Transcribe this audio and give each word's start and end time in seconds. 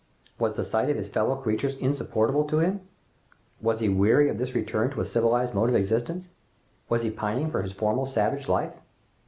Was 0.39 0.55
the 0.55 0.65
sight 0.65 0.89
of 0.89 0.95
his 0.97 1.09
fellow 1.09 1.35
creatures 1.35 1.75
insupportable 1.75 2.43
to 2.45 2.57
him? 2.57 2.81
Was 3.61 3.81
he 3.81 3.87
weary 3.89 4.29
of 4.29 4.39
this 4.39 4.55
return 4.55 4.89
to 4.89 5.01
a 5.01 5.05
civilized 5.05 5.53
mode 5.53 5.69
of 5.69 5.75
existence? 5.75 6.27
Was 6.89 7.03
he 7.03 7.11
pining 7.11 7.51
for 7.51 7.61
his 7.61 7.71
former 7.73 8.07
savage 8.07 8.49
life? 8.49 8.73